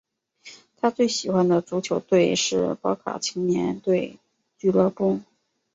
[0.77, 4.17] 他最喜欢的足球队是博卡青年队
[4.57, 5.19] 俱乐部。